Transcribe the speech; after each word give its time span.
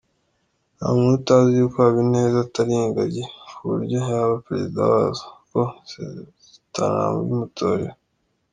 Nta 0.75 0.87
muntu 0.99 1.13
utazi 1.19 1.51
yuko 1.59 1.77
Habineza 1.85 2.37
atari 2.45 2.71
ingagi 2.87 3.23
ku 3.55 3.61
buryo 3.71 3.97
yaba 4.09 4.35
Perezida 4.45 4.79
wazo, 4.91 5.25
kuko 5.37 5.59
zitanabimutorera. 6.49 7.95